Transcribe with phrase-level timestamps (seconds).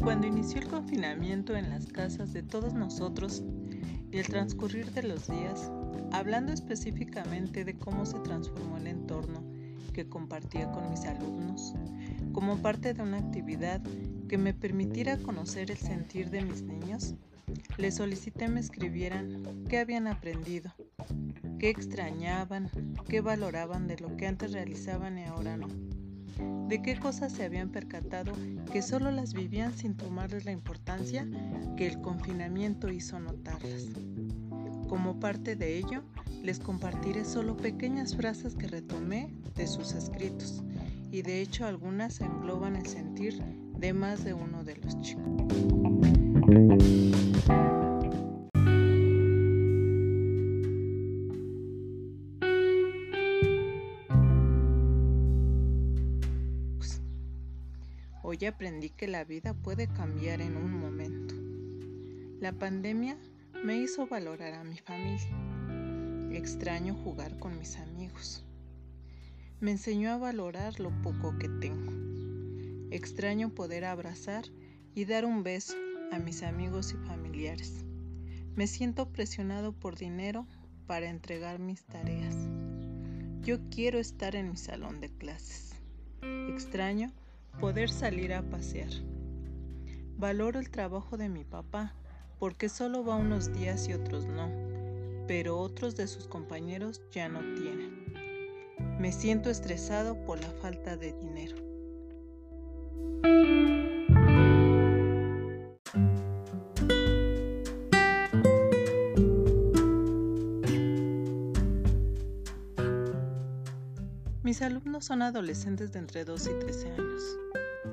[0.00, 3.42] Cuando inició el confinamiento en las casas de todos nosotros
[4.10, 5.70] y el transcurrir de los días,
[6.12, 9.42] hablando específicamente de cómo se transformó el entorno
[9.92, 11.74] que compartía con mis alumnos,
[12.32, 13.80] como parte de una actividad
[14.28, 17.14] que me permitiera conocer el sentir de mis niños,
[17.78, 20.72] les solicité me escribieran qué habían aprendido,
[21.58, 22.70] qué extrañaban,
[23.08, 25.68] qué valoraban de lo que antes realizaban y ahora no,
[26.68, 28.32] de qué cosas se habían percatado
[28.72, 31.26] que solo las vivían sin tomarles la importancia
[31.76, 33.88] que el confinamiento hizo notarlas.
[34.88, 36.02] Como parte de ello,
[36.42, 40.62] les compartiré solo pequeñas frases que retomé de sus escritos
[41.10, 43.42] y de hecho algunas engloban el sentir
[43.78, 45.24] de más de uno de los chicos.
[58.26, 61.34] Hoy aprendí que la vida puede cambiar en un momento.
[62.40, 63.18] La pandemia
[63.62, 65.28] me hizo valorar a mi familia.
[66.32, 68.42] Extraño jugar con mis amigos.
[69.60, 71.92] Me enseñó a valorar lo poco que tengo.
[72.90, 74.46] Extraño poder abrazar
[74.94, 75.74] y dar un beso
[76.10, 77.84] a mis amigos y familiares.
[78.56, 80.46] Me siento presionado por dinero
[80.86, 82.36] para entregar mis tareas.
[83.42, 85.74] Yo quiero estar en mi salón de clases.
[86.48, 87.12] Extraño
[87.60, 88.90] poder salir a pasear.
[90.16, 91.94] Valoro el trabajo de mi papá
[92.38, 94.50] porque solo va unos días y otros no,
[95.26, 98.04] pero otros de sus compañeros ya no tienen.
[98.98, 101.56] Me siento estresado por la falta de dinero.
[114.44, 117.38] Mis alumnos son adolescentes de entre 2 y 13 años,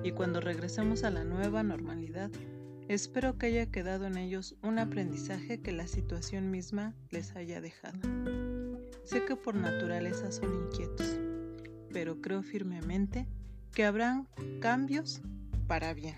[0.03, 2.29] y cuando regresemos a la nueva normalidad,
[2.89, 7.97] espero que haya quedado en ellos un aprendizaje que la situación misma les haya dejado.
[9.05, 11.17] Sé que por naturaleza son inquietos,
[11.93, 13.29] pero creo firmemente
[13.73, 14.27] que habrán
[14.59, 15.21] cambios
[15.67, 16.17] para bien.